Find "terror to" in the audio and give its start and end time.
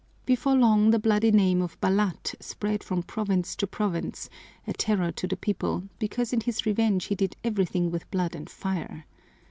4.73-5.27